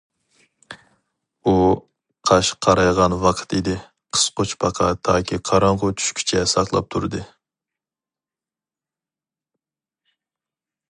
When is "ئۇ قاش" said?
1.45-2.47